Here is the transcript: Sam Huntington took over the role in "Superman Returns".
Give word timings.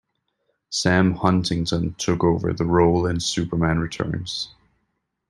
Sam 0.71 1.13
Huntington 1.13 1.93
took 1.93 2.23
over 2.23 2.53
the 2.53 2.65
role 2.65 3.05
in 3.05 3.19
"Superman 3.19 3.77
Returns". 3.77 4.49